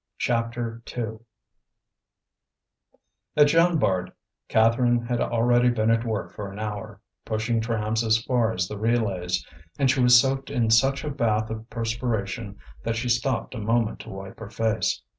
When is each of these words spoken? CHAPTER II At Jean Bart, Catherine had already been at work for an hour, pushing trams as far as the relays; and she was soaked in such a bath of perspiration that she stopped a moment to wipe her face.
CHAPTER 0.17 0.81
II 0.97 1.19
At 3.37 3.45
Jean 3.49 3.77
Bart, 3.77 4.09
Catherine 4.47 5.05
had 5.05 5.21
already 5.21 5.69
been 5.69 5.91
at 5.91 6.03
work 6.05 6.33
for 6.33 6.51
an 6.51 6.57
hour, 6.57 6.99
pushing 7.23 7.61
trams 7.61 8.03
as 8.03 8.17
far 8.23 8.51
as 8.51 8.67
the 8.67 8.79
relays; 8.79 9.45
and 9.77 9.91
she 9.91 9.99
was 10.01 10.19
soaked 10.19 10.49
in 10.49 10.71
such 10.71 11.03
a 11.03 11.11
bath 11.11 11.51
of 11.51 11.69
perspiration 11.69 12.57
that 12.81 12.95
she 12.95 13.09
stopped 13.09 13.53
a 13.53 13.59
moment 13.59 13.99
to 13.99 14.09
wipe 14.09 14.39
her 14.39 14.49
face. 14.49 15.03